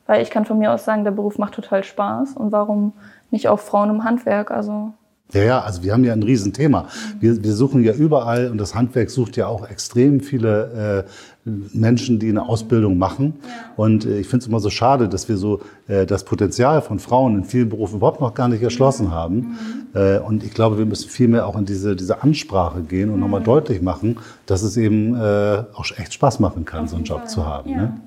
Weil 0.05 0.21
ich 0.21 0.29
kann 0.29 0.45
von 0.45 0.59
mir 0.59 0.71
aus 0.71 0.85
sagen, 0.85 1.03
der 1.03 1.11
Beruf 1.11 1.39
macht 1.39 1.55
total 1.55 1.83
Spaß. 1.83 2.33
Und 2.33 2.51
warum 2.51 2.93
nicht 3.31 3.47
auch 3.47 3.59
Frauen 3.59 3.89
im 3.89 4.03
Handwerk? 4.03 4.51
Also 4.51 4.93
ja, 5.31 5.43
ja, 5.43 5.62
also 5.62 5.83
wir 5.83 5.93
haben 5.93 6.03
ja 6.03 6.13
ein 6.13 6.24
Riesenthema. 6.24 6.88
Wir, 7.19 7.43
wir 7.43 7.53
suchen 7.53 7.83
ja 7.83 7.93
überall 7.93 8.50
und 8.50 8.57
das 8.57 8.74
Handwerk 8.74 9.12
sucht 9.12 9.38
ja 9.38 9.45
auch 9.45 9.69
extrem 9.69 10.21
viele 10.21 11.05
äh, 11.05 11.09
Menschen, 11.45 12.17
die 12.17 12.29
eine 12.29 12.48
Ausbildung 12.48 12.98
machen. 12.98 13.36
Ja. 13.41 13.50
Und 13.75 14.05
äh, 14.05 14.19
ich 14.19 14.27
finde 14.27 14.43
es 14.43 14.48
immer 14.48 14.59
so 14.59 14.71
schade, 14.71 15.07
dass 15.07 15.29
wir 15.29 15.38
so 15.38 15.62
äh, 15.88 16.07
das 16.07 16.24
Potenzial 16.24 16.81
von 16.81 16.98
Frauen 16.98 17.38
in 17.38 17.43
vielen 17.43 17.69
Berufen 17.69 17.98
überhaupt 17.98 18.21
noch 18.21 18.33
gar 18.33 18.48
nicht 18.48 18.63
erschlossen 18.63 19.07
mhm. 19.07 19.12
haben. 19.12 19.36
Mhm. 19.36 19.55
Äh, 19.93 20.17
und 20.19 20.43
ich 20.43 20.53
glaube, 20.53 20.79
wir 20.79 20.86
müssen 20.86 21.09
viel 21.09 21.27
mehr 21.27 21.45
auch 21.45 21.57
in 21.57 21.65
diese, 21.65 21.95
diese 21.95 22.24
Ansprache 22.24 22.81
gehen 22.81 23.09
und 23.09 23.17
mhm. 23.17 23.21
nochmal 23.21 23.43
deutlich 23.43 23.83
machen, 23.83 24.17
dass 24.48 24.63
es 24.63 24.77
eben 24.77 25.15
äh, 25.15 25.63
auch 25.74 25.86
echt 25.98 26.13
Spaß 26.13 26.39
machen 26.39 26.65
kann, 26.65 26.88
so 26.88 26.95
einen 26.95 27.05
Job 27.05 27.19
Fall. 27.19 27.29
zu 27.29 27.45
haben. 27.45 27.69
Ja. 27.69 27.77
Ne? 27.77 28.01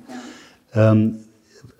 Ähm, 0.74 1.14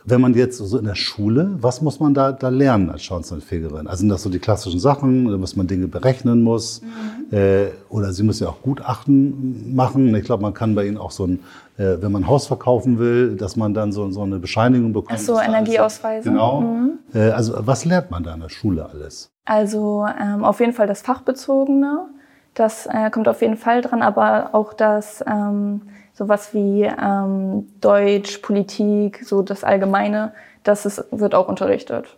wenn 0.05 0.21
man 0.21 0.35
jetzt 0.35 0.59
so 0.59 0.79
in 0.79 0.85
der 0.85 0.95
Schule, 0.95 1.51
was 1.61 1.81
muss 1.81 2.01
man 2.01 2.15
da, 2.15 2.33
da 2.33 2.49
lernen 2.49 2.91
als 2.91 3.03
Schornsteinfegerin? 3.05 3.87
Also 3.87 4.01
sind 4.01 4.09
das 4.09 4.23
so 4.23 4.31
die 4.31 4.39
klassischen 4.39 4.81
Sachen, 4.81 5.41
dass 5.41 5.57
man 5.57 5.67
Dinge 5.67 5.87
berechnen 5.87 6.43
muss? 6.43 6.83
Mhm. 6.83 7.37
Äh, 7.37 7.67
oder 7.89 8.13
Sie 8.13 8.23
müssen 8.23 8.45
ja 8.45 8.51
auch 8.51 8.63
Gutachten 8.63 9.75
machen. 9.75 10.15
Ich 10.15 10.25
glaube, 10.25 10.43
man 10.43 10.55
kann 10.55 10.75
bei 10.75 10.87
Ihnen 10.87 10.99
auch 10.99 11.13
so 11.13 11.27
ein, 11.27 11.41
äh, 11.79 11.97
wenn 12.01 12.11
man 12.13 12.23
ein 12.23 12.29
Haus 12.29 12.47
verkaufen 12.47 12.99
will, 12.99 13.37
dass 13.37 13.57
man 13.57 13.75
dann 13.75 13.93
so, 13.93 14.11
so 14.11 14.23
eine 14.23 14.39
Bescheinigung 14.39 14.93
bekommt. 14.93 15.19
Ach 15.21 15.25
so, 15.25 15.41
Energieausweise. 15.41 16.29
Genau. 16.29 16.61
Mhm. 16.61 16.99
Äh, 17.15 17.31
also 17.31 17.55
was 17.59 17.85
lernt 17.85 18.11
man 18.11 18.25
da 18.25 18.35
in 18.35 18.41
der 18.41 18.49
Schule 18.49 18.89
alles? 18.89 19.31
Also 19.45 20.07
ähm, 20.21 20.45
auf 20.45 20.61
jeden 20.61 20.73
Fall 20.73 20.87
das 20.87 21.03
Fachbezogene. 21.03 22.07
Das 22.55 22.87
äh, 22.87 23.11
kommt 23.11 23.29
auf 23.29 23.41
jeden 23.41 23.57
Fall 23.57 23.83
dran, 23.83 24.03
aber 24.03 24.51
auch 24.53 24.73
das... 24.73 25.25
Ähm, 25.27 25.83
sowas 26.15 26.53
wie 26.53 26.83
ähm, 26.83 27.67
Deutsch, 27.81 28.39
Politik, 28.39 29.23
so 29.25 29.43
das 29.43 29.65
Allgemeine, 29.65 30.33
das 30.63 30.87
ist, 30.87 31.05
wird 31.11 31.35
auch 31.35 31.49
unterrichtet. 31.49 32.17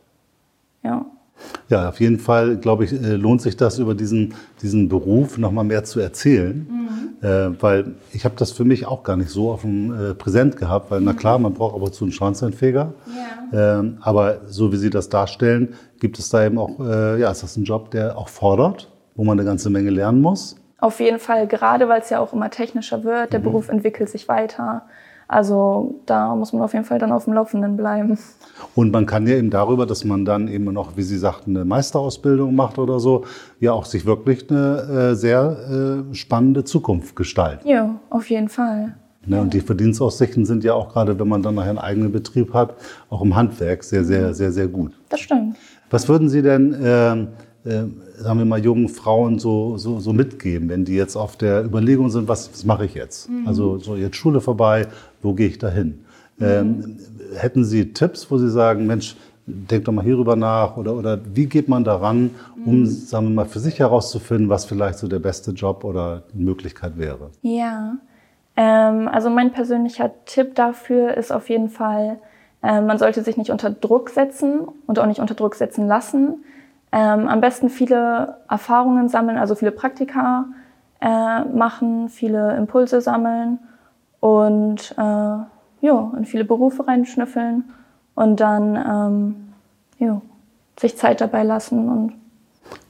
Ja. 0.82 1.06
Ja, 1.68 1.88
auf 1.88 2.00
jeden 2.00 2.18
Fall, 2.18 2.56
glaube 2.56 2.84
ich, 2.84 2.92
äh, 2.92 3.16
lohnt 3.16 3.42
sich 3.42 3.56
das, 3.56 3.78
über 3.78 3.94
diesen, 3.94 4.34
diesen 4.62 4.88
Beruf 4.88 5.36
nochmal 5.38 5.64
mehr 5.64 5.84
zu 5.84 5.98
erzählen. 5.98 6.66
Mhm. 6.70 7.26
Äh, 7.26 7.62
weil 7.62 7.94
ich 8.12 8.24
habe 8.24 8.34
das 8.36 8.52
für 8.52 8.64
mich 8.64 8.86
auch 8.86 9.02
gar 9.02 9.16
nicht 9.16 9.30
so 9.30 9.50
auf 9.50 9.62
dem 9.62 10.10
äh, 10.10 10.14
Präsent 10.14 10.56
gehabt, 10.56 10.90
weil, 10.90 11.00
mhm. 11.00 11.06
na 11.06 11.12
klar, 11.14 11.38
man 11.38 11.54
braucht 11.54 11.74
aber 11.74 11.90
zu 11.90 12.04
einen 12.04 12.12
Schornsteinfeger. 12.12 12.92
Ja. 13.52 13.78
Ähm, 13.80 13.98
aber 14.00 14.42
so 14.46 14.72
wie 14.72 14.76
Sie 14.76 14.90
das 14.90 15.08
darstellen, 15.08 15.74
gibt 16.00 16.18
es 16.18 16.28
da 16.28 16.44
eben 16.44 16.58
auch, 16.58 16.78
äh, 16.80 17.20
ja, 17.20 17.30
ist 17.30 17.42
das 17.42 17.56
ein 17.56 17.64
Job, 17.64 17.90
der 17.90 18.18
auch 18.18 18.28
fordert, 18.28 18.90
wo 19.16 19.24
man 19.24 19.38
eine 19.38 19.46
ganze 19.46 19.70
Menge 19.70 19.90
lernen 19.90 20.20
muss. 20.20 20.56
Auf 20.80 21.00
jeden 21.00 21.18
Fall, 21.18 21.46
gerade 21.46 21.88
weil 21.88 22.00
es 22.00 22.10
ja 22.10 22.20
auch 22.20 22.32
immer 22.32 22.50
technischer 22.50 23.04
wird, 23.04 23.32
der 23.32 23.40
mhm. 23.40 23.44
Beruf 23.44 23.68
entwickelt 23.68 24.08
sich 24.08 24.28
weiter. 24.28 24.82
Also 25.26 26.00
da 26.06 26.34
muss 26.34 26.52
man 26.52 26.62
auf 26.62 26.74
jeden 26.74 26.84
Fall 26.84 26.98
dann 26.98 27.10
auf 27.10 27.24
dem 27.24 27.32
Laufenden 27.32 27.76
bleiben. 27.76 28.18
Und 28.74 28.92
man 28.92 29.06
kann 29.06 29.26
ja 29.26 29.36
eben 29.36 29.50
darüber, 29.50 29.86
dass 29.86 30.04
man 30.04 30.24
dann 30.24 30.48
eben 30.48 30.64
noch, 30.64 30.96
wie 30.96 31.02
Sie 31.02 31.16
sagten, 31.16 31.56
eine 31.56 31.64
Meisterausbildung 31.64 32.54
macht 32.54 32.78
oder 32.78 33.00
so, 33.00 33.24
ja 33.58 33.72
auch 33.72 33.86
sich 33.86 34.04
wirklich 34.04 34.50
eine 34.50 35.12
äh, 35.12 35.14
sehr 35.14 36.04
äh, 36.10 36.14
spannende 36.14 36.64
Zukunft 36.64 37.16
gestalten. 37.16 37.66
Ja, 37.66 37.94
auf 38.10 38.28
jeden 38.28 38.48
Fall. 38.48 38.94
Ne, 39.26 39.40
und 39.40 39.54
die 39.54 39.60
Verdienstaussichten 39.60 40.44
sind 40.44 40.64
ja 40.64 40.74
auch 40.74 40.92
gerade, 40.92 41.18
wenn 41.18 41.28
man 41.28 41.42
dann 41.42 41.54
nachher 41.54 41.70
einen 41.70 41.78
eigenen 41.78 42.12
Betrieb 42.12 42.52
hat, 42.52 42.74
auch 43.08 43.22
im 43.22 43.34
Handwerk 43.34 43.82
sehr, 43.82 44.04
sehr, 44.04 44.34
sehr, 44.34 44.52
sehr 44.52 44.68
gut. 44.68 44.92
Das 45.08 45.20
stimmt. 45.20 45.56
Was 45.88 46.08
würden 46.08 46.28
Sie 46.28 46.42
denn 46.42 46.74
äh, 46.74 47.26
sagen 48.16 48.38
wir 48.38 48.46
mal, 48.46 48.62
jungen 48.64 48.88
Frauen 48.88 49.38
so, 49.38 49.76
so, 49.76 50.00
so 50.00 50.12
mitgeben, 50.12 50.68
wenn 50.68 50.84
die 50.84 50.94
jetzt 50.94 51.16
auf 51.16 51.36
der 51.36 51.64
Überlegung 51.64 52.10
sind, 52.10 52.28
was, 52.28 52.52
was 52.52 52.64
mache 52.64 52.84
ich 52.84 52.94
jetzt? 52.94 53.28
Mhm. 53.28 53.46
Also 53.46 53.78
so 53.78 53.96
jetzt 53.96 54.16
Schule 54.16 54.40
vorbei, 54.40 54.86
wo 55.22 55.34
gehe 55.34 55.48
ich 55.48 55.58
da 55.58 55.68
hin? 55.68 56.04
Mhm. 56.38 56.46
Ähm, 56.46 56.98
hätten 57.36 57.64
Sie 57.64 57.92
Tipps, 57.92 58.30
wo 58.30 58.38
Sie 58.38 58.50
sagen, 58.50 58.86
Mensch, 58.86 59.16
denk 59.46 59.84
doch 59.84 59.92
mal 59.92 60.04
hierüber 60.04 60.36
nach 60.36 60.76
oder, 60.76 60.94
oder 60.94 61.18
wie 61.34 61.46
geht 61.46 61.68
man 61.68 61.84
daran, 61.84 62.30
um, 62.64 62.80
mhm. 62.80 62.86
sagen 62.86 63.28
wir 63.28 63.34
mal, 63.34 63.44
für 63.44 63.58
sich 63.58 63.78
herauszufinden, 63.78 64.48
was 64.48 64.64
vielleicht 64.64 64.98
so 64.98 65.06
der 65.06 65.18
beste 65.18 65.50
Job 65.50 65.84
oder 65.84 66.22
Möglichkeit 66.32 66.98
wäre? 66.98 67.30
Ja, 67.42 67.96
ähm, 68.56 69.08
also 69.08 69.30
mein 69.30 69.52
persönlicher 69.52 70.10
Tipp 70.24 70.54
dafür 70.54 71.16
ist 71.16 71.32
auf 71.32 71.50
jeden 71.50 71.68
Fall, 71.68 72.18
äh, 72.62 72.80
man 72.80 72.98
sollte 72.98 73.22
sich 73.22 73.36
nicht 73.36 73.50
unter 73.50 73.70
Druck 73.70 74.10
setzen 74.10 74.62
und 74.86 74.98
auch 74.98 75.06
nicht 75.06 75.20
unter 75.20 75.34
Druck 75.34 75.54
setzen 75.56 75.86
lassen. 75.86 76.44
Ähm, 76.96 77.26
am 77.26 77.40
besten 77.40 77.70
viele 77.70 78.36
Erfahrungen 78.48 79.08
sammeln, 79.08 79.36
also 79.36 79.56
viele 79.56 79.72
Praktika 79.72 80.44
äh, 81.00 81.44
machen, 81.44 82.08
viele 82.08 82.56
Impulse 82.56 83.00
sammeln 83.00 83.58
und 84.20 84.94
äh, 84.96 85.02
ja, 85.02 86.12
in 86.16 86.24
viele 86.24 86.44
Berufe 86.44 86.86
reinschnüffeln 86.86 87.64
und 88.14 88.38
dann 88.38 88.76
ähm, 88.76 89.34
ja, 89.98 90.22
sich 90.78 90.96
Zeit 90.96 91.20
dabei 91.20 91.42
lassen 91.42 91.88
und 91.88 92.12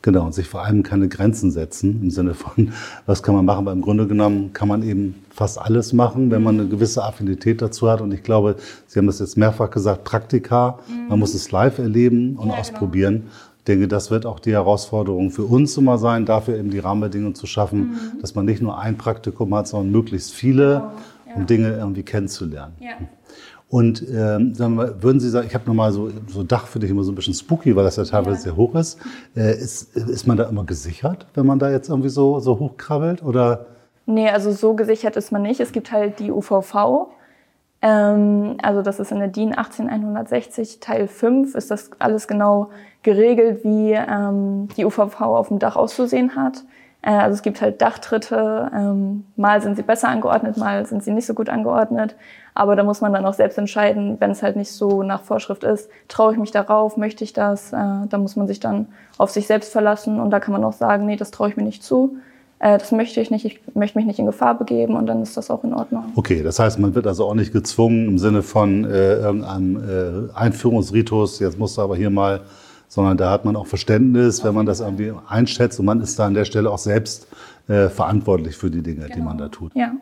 Genau, 0.03 0.27
und 0.27 0.35
sich 0.35 0.49
vor 0.49 0.63
allem 0.63 0.83
keine 0.83 1.09
Grenzen 1.09 1.51
setzen 1.51 2.03
im 2.03 2.11
Sinne 2.11 2.35
von, 2.35 2.73
was 3.07 3.23
kann 3.23 3.35
man 3.35 3.47
machen, 3.47 3.65
weil 3.65 3.73
im 3.73 3.81
Grunde 3.81 4.07
genommen 4.07 4.53
kann 4.53 4.69
man 4.69 4.83
eben 4.83 5.15
fast 5.31 5.59
alles 5.59 5.95
machen, 5.95 6.31
wenn 6.31 6.43
man 6.43 6.61
eine 6.61 6.69
gewisse 6.69 7.03
Affinität 7.03 7.63
dazu 7.63 7.89
hat. 7.89 8.03
Und 8.03 8.13
ich 8.13 8.23
glaube, 8.23 8.57
Sie 8.87 8.99
haben 8.99 9.07
das 9.07 9.19
jetzt 9.19 9.39
mehrfach 9.39 9.71
gesagt, 9.71 10.05
Praktika, 10.05 10.79
mhm. 10.87 11.09
man 11.09 11.19
muss 11.19 11.33
es 11.33 11.51
live 11.51 11.79
erleben 11.79 12.37
und 12.37 12.37
ja, 12.37 12.43
genau. 12.43 12.55
ausprobieren. 12.61 13.15
Genau. 13.15 13.31
Ich 13.65 13.67
denke, 13.67 13.89
das 13.89 14.11
wird 14.11 14.27
auch 14.27 14.41
die 14.41 14.53
Herausforderung 14.53 15.31
für 15.31 15.45
uns 15.45 15.75
immer 15.79 15.97
sein, 15.97 16.27
dafür 16.27 16.59
eben 16.59 16.69
die 16.69 16.81
Rahmenbedingungen 16.81 17.35
zu 17.35 17.47
schaffen, 17.47 17.79
mhm. 17.79 18.21
dass 18.21 18.35
man 18.35 18.45
nicht 18.45 18.61
nur 18.61 18.79
ein 18.79 18.99
Praktikum 18.99 19.55
hat, 19.55 19.69
sondern 19.69 19.91
möglichst 19.91 20.35
viele, 20.35 20.65
genau. 20.65 20.93
ja. 21.29 21.35
um 21.37 21.47
Dinge 21.47 21.71
irgendwie 21.79 22.03
kennenzulernen. 22.03 22.75
Ja. 22.79 22.91
Und 23.71 24.05
ähm, 24.07 24.53
wir, 24.59 25.03
würden 25.03 25.19
Sie 25.19 25.31
sagen, 25.31 25.47
ich 25.47 25.55
habe 25.55 25.65
nochmal 25.67 25.93
so, 25.93 26.11
so 26.27 26.43
Dach 26.43 26.67
für 26.67 26.79
dich 26.79 26.91
immer 26.91 27.05
so 27.05 27.13
ein 27.13 27.15
bisschen 27.15 27.33
spooky, 27.33 27.75
weil 27.75 27.85
das 27.85 27.97
ja 27.97 28.05
teilweise 28.05 28.37
ja. 28.37 28.43
sehr 28.43 28.57
hoch 28.57 28.75
ist. 28.75 28.99
Äh, 29.35 29.57
ist. 29.57 29.97
Ist 29.97 30.27
man 30.27 30.37
da 30.37 30.45
immer 30.45 30.65
gesichert, 30.65 31.27
wenn 31.33 31.47
man 31.47 31.59
da 31.59 31.71
jetzt 31.71 31.89
irgendwie 31.89 32.11
so, 32.11 32.41
so 32.41 32.59
hochkrabbelt? 32.59 33.25
Oder? 33.25 33.65
Nee, 34.05 34.29
also 34.29 34.53
so 34.53 34.75
gesichert 34.75 35.17
ist 35.17 35.33
man 35.33 35.41
nicht. 35.41 35.59
Es 35.61 35.73
gibt 35.73 35.91
halt 35.91 36.19
die 36.19 36.31
UVV. 36.31 37.09
Ähm, 37.85 38.57
also 38.63 38.81
das 38.81 38.99
ist 38.99 39.13
in 39.13 39.19
der 39.19 39.29
DIN 39.29 39.57
18160 39.57 40.81
Teil 40.81 41.07
5, 41.07 41.55
ist 41.55 41.71
das 41.71 41.91
alles 41.99 42.27
genau 42.27 42.71
geregelt, 43.03 43.63
wie 43.63 43.93
ähm, 43.93 44.69
die 44.75 44.87
UVV 44.87 45.21
auf 45.21 45.49
dem 45.49 45.59
Dach 45.59 45.77
auszusehen 45.77 46.35
hat. 46.35 46.65
Äh, 47.03 47.11
also 47.11 47.35
es 47.35 47.43
gibt 47.43 47.61
halt 47.61 47.83
Dachtritte, 47.83 48.71
ähm, 48.75 49.27
mal 49.37 49.61
sind 49.61 49.77
sie 49.77 49.83
besser 49.83 50.09
angeordnet, 50.09 50.57
mal 50.57 50.87
sind 50.87 51.05
sie 51.05 51.13
nicht 51.13 51.27
so 51.27 51.35
gut 51.35 51.51
angeordnet. 51.51 52.17
Aber 52.55 52.75
da 52.75 52.85
muss 52.85 53.03
man 53.03 53.13
dann 53.13 53.27
auch 53.27 53.35
selbst 53.35 53.59
entscheiden, 53.59 54.17
wenn 54.19 54.31
es 54.31 54.43
halt 54.43 54.57
nicht 54.57 54.73
so 54.73 55.03
nach 55.03 55.21
Vorschrift 55.21 55.63
ist, 55.63 55.91
traue 56.09 56.33
ich 56.33 56.39
mich 56.39 56.53
darauf, 56.53 56.97
möchte 56.97 57.23
ich 57.23 57.35
das? 57.35 57.75
Äh, 57.75 58.07
da 58.09 58.17
muss 58.17 58.35
man 58.35 58.47
sich 58.47 58.61
dann 58.61 58.89
auf 59.19 59.29
sich 59.29 59.47
selbst 59.47 59.71
verlassen 59.71 60.21
und 60.21 60.31
da 60.31 60.41
kann 60.41 60.53
man 60.53 60.65
auch 60.65 60.73
sagen, 60.73 61.05
nee, 61.05 61.17
das 61.17 61.33
traue 61.33 61.51
ich 61.51 61.59
mir 61.59 61.65
nicht 61.65 61.83
zu. 61.83 62.17
Äh, 62.65 62.79
das 62.79 62.93
möchte 62.93 63.21
ich 63.21 63.31
nicht, 63.31 63.45
ich 63.45 63.61
möchte 63.75 63.99
mich 63.99 64.07
nicht 64.07 64.19
in 64.19 64.25
Gefahr 64.25 64.57
begeben 64.57 64.97
und 64.97 65.07
dann 65.07 65.21
ist 65.21 65.37
das 65.37 65.51
auch 65.51 65.65
in 65.65 65.75
Ordnung. 65.75 66.05
Okay, 66.17 66.43
das 66.43 66.59
heißt, 66.59 66.79
man 66.79 66.95
wird 66.95 67.07
also 67.07 67.27
auch 67.27 67.35
nicht 67.35 67.53
gezwungen 67.53 68.09
im 68.09 68.19
Sinne 68.19 68.43
von 68.43 68.85
äh, 68.85 69.17
irgendeinem 69.17 70.31
äh, 70.31 70.33
Einführungsritus, 70.35 71.41
jetzt 71.41 71.59
musst 71.59 71.77
du 71.77 71.83
aber 71.83 71.95
hier 71.95 72.11
mal 72.11 72.41
sondern 72.87 73.17
da 73.17 73.31
hat 73.31 73.45
man 73.45 73.57
auch 73.57 73.67
Verständnis, 73.67 74.45
wenn 74.45 74.55
man 74.55 74.67
das 74.67 74.79
irgendwie 74.79 75.13
einschätzt 75.27 75.81
und 75.81 75.87
man 75.87 76.01
ist 76.01 76.17
da 76.19 76.27
an 76.27 76.35
der 76.35 76.45
Stelle 76.45 76.71
auch 76.71 76.79
selbst 76.79 77.27
äh, 77.67 77.89
verantwortlich 77.89 78.57
für 78.57 78.71
die 78.71 78.83
Dinge, 78.83 79.07
genau. 79.07 79.15
die 79.15 79.21
man 79.21 79.39
da 79.39 79.49
tut. 79.49 79.75
Ja. 79.75 79.95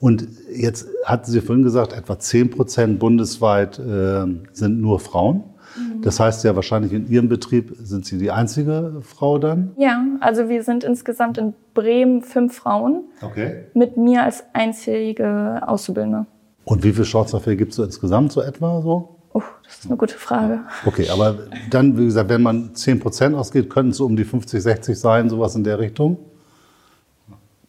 Und 0.00 0.26
jetzt 0.52 0.88
hatten 1.04 1.30
Sie 1.30 1.40
vorhin 1.40 1.62
gesagt, 1.62 1.92
etwa 1.92 2.18
10 2.18 2.50
Prozent 2.50 2.98
bundesweit 2.98 3.78
äh, 3.78 4.24
sind 4.52 4.80
nur 4.80 4.98
Frauen. 4.98 5.44
Mhm. 5.76 6.02
Das 6.02 6.18
heißt 6.18 6.42
ja 6.42 6.56
wahrscheinlich 6.56 6.92
in 6.92 7.08
Ihrem 7.08 7.28
Betrieb 7.28 7.76
sind 7.80 8.06
Sie 8.06 8.18
die 8.18 8.32
einzige 8.32 9.02
Frau 9.02 9.38
dann? 9.38 9.70
Ja, 9.76 10.04
also 10.18 10.48
wir 10.48 10.64
sind 10.64 10.82
insgesamt 10.82 11.38
in 11.38 11.54
Bremen 11.74 12.22
fünf 12.22 12.56
Frauen. 12.56 13.04
Okay. 13.20 13.64
Mit 13.74 13.96
mir 13.96 14.24
als 14.24 14.44
einzige 14.52 15.62
Auszubildende. 15.66 16.26
Und 16.64 16.84
wie 16.84 16.92
viele 16.92 17.04
Shortsoftware 17.04 17.56
gibt 17.56 17.70
es 17.70 17.76
so 17.76 17.84
insgesamt 17.84 18.32
so 18.32 18.40
etwa 18.40 18.80
so? 18.82 19.16
Oh, 19.34 19.42
das 19.64 19.78
ist 19.78 19.86
eine 19.86 19.96
gute 19.96 20.14
Frage. 20.14 20.60
Okay, 20.84 21.08
aber 21.08 21.38
dann, 21.70 21.96
wie 21.98 22.04
gesagt, 22.04 22.28
wenn 22.28 22.42
man 22.42 22.74
10 22.74 23.00
Prozent 23.00 23.34
ausgeht, 23.34 23.70
könnten 23.70 23.92
es 23.92 23.96
so 23.96 24.04
um 24.04 24.14
die 24.14 24.24
50, 24.24 24.62
60 24.62 24.98
sein, 24.98 25.30
sowas 25.30 25.54
in 25.54 25.64
der 25.64 25.78
Richtung? 25.78 26.18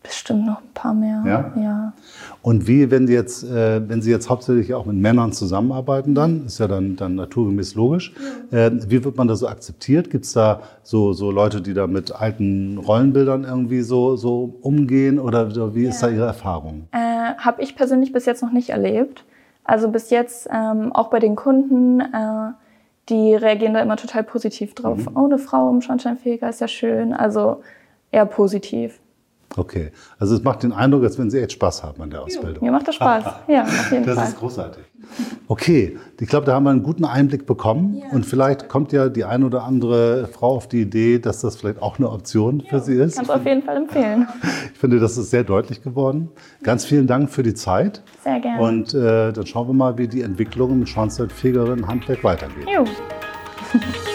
Bestimmt 0.04 0.46
noch 0.46 0.60
ein 0.60 0.74
paar 0.74 0.94
mehr. 0.94 1.24
Ja. 1.26 1.54
ja. 1.62 1.94
Und 2.44 2.68
wie, 2.68 2.92
wenn 2.92 3.08
Sie 3.08 3.14
jetzt, 3.14 3.46
äh, 3.46 3.88
wenn 3.88 4.02
Sie 4.02 4.12
jetzt 4.12 4.30
hauptsächlich 4.30 4.74
auch 4.74 4.86
mit 4.86 4.98
Männern 4.98 5.32
zusammenarbeiten, 5.32 6.14
dann 6.14 6.46
ist 6.46 6.60
ja 6.60 6.68
dann, 6.68 6.98
dann 6.98 7.16
naturgemäß 7.16 7.74
logisch. 7.76 8.14
Äh, 8.52 8.70
wie 8.90 9.04
wird 9.06 9.16
man 9.16 9.30
da 9.30 9.36
so 9.36 9.48
akzeptiert? 9.48 10.10
Gibt 10.10 10.26
es 10.26 10.34
da 10.34 10.62
so, 10.84 11.14
so 11.14 11.32
Leute, 11.32 11.62
die 11.62 11.74
da 11.74 11.88
mit 11.88 12.12
alten 12.12 12.78
Rollenbildern 12.78 13.46
irgendwie 13.46 13.82
so, 13.82 14.18
so 14.18 14.56
umgehen? 14.62 15.20
Oder 15.20 15.74
wie 15.74 15.86
ist 15.86 16.02
ja. 16.02 16.10
da 16.10 16.14
Ihre 16.14 16.26
Erfahrung? 16.26 16.90
Äh, 16.92 16.98
Habe 17.38 17.62
ich 17.62 17.78
persönlich 17.78 18.12
bis 18.12 18.26
jetzt 18.26 18.44
noch 18.44 18.52
nicht 18.52 18.72
erlebt. 18.72 19.24
Also 19.64 19.88
bis 19.88 20.10
jetzt 20.10 20.50
ähm, 20.52 20.92
auch 20.92 21.10
bei 21.10 21.20
den 21.20 21.38
Kunden, 21.38 22.02
äh, 22.02 22.52
die 23.08 23.36
reagieren 23.36 23.74
da 23.74 23.80
immer 23.80 23.96
total 23.96 24.24
positiv 24.24 24.76
drauf. 24.76 25.10
Mhm. 25.10 25.16
Oh, 25.16 25.26
eine 25.26 25.38
Frau 25.38 25.70
im 25.70 25.80
Schornsteinfeger 25.80 26.50
ist 26.50 26.60
ja 26.60 26.68
schön. 26.68 27.14
Also 27.14 27.62
eher 28.12 28.26
positiv. 28.26 29.00
Okay, 29.56 29.92
also 30.18 30.36
es 30.36 30.44
macht 30.44 30.64
den 30.64 30.72
Eindruck, 30.72 31.04
als 31.04 31.18
wenn 31.20 31.30
Sie 31.30 31.40
echt 31.40 31.54
Spaß 31.54 31.84
haben 31.84 32.02
an 32.02 32.10
der 32.10 32.24
Ausbildung. 32.24 32.64
Mir 32.64 32.72
macht 32.72 32.88
das 32.88 32.96
Spaß, 32.96 33.24
ja, 33.48 33.64
auf 33.64 33.92
jeden 33.92 34.06
das 34.06 34.16
Fall. 34.16 34.24
Das 34.24 34.30
ist 34.30 34.40
großartig. 34.40 34.84
Okay, 35.48 35.98
ich 36.20 36.28
glaube, 36.28 36.46
da 36.46 36.54
haben 36.54 36.64
wir 36.64 36.72
einen 36.72 36.84
guten 36.84 37.06
Einblick 37.06 37.46
bekommen 37.46 37.98
ja. 37.98 38.12
und 38.12 38.26
vielleicht 38.26 38.70
kommt 38.70 38.94
ja 38.94 39.10
die 39.10 39.26
ein 39.26 39.44
oder 39.44 39.64
andere 39.64 40.28
Frau 40.28 40.56
auf 40.56 40.68
die 40.68 40.82
Idee, 40.82 41.20
dass 41.20 41.42
das 41.42 41.58
vielleicht 41.58 41.82
auch 41.82 42.00
eine 42.00 42.10
Option 42.10 42.62
ja, 42.62 42.70
für 42.70 42.80
sie 42.80 42.96
ist. 42.96 43.16
Kann 43.16 43.26
es 43.26 43.30
auf 43.30 43.46
jeden 43.46 43.62
Fall 43.62 43.78
empfehlen. 43.78 44.28
Ich 44.74 44.80
finde, 44.80 45.00
das 45.00 45.18
ist 45.18 45.30
sehr 45.30 45.44
deutlich 45.44 45.82
geworden. 45.82 46.30
Ganz 46.62 46.84
vielen 46.84 47.08
Dank 47.08 47.30
für 47.30 47.44
die 47.44 47.54
Zeit. 47.54 48.04
Sehr 48.24 48.40
gerne. 48.40 48.62
Und 48.62 48.94
äh, 48.94 49.32
dann 49.32 49.46
schauen 49.46 49.68
wir 49.68 49.74
mal, 49.74 49.98
wie 49.98 50.08
die 50.08 50.22
Entwicklung 50.22 50.72
im 50.72 50.86
Schornsteinfegerin 50.86 51.88
Handwerk 51.88 52.24
weitergeht. 52.24 52.68
Jo. 52.68 52.84